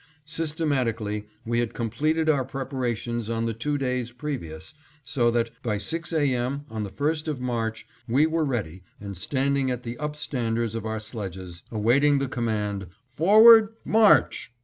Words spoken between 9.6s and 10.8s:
at the upstanders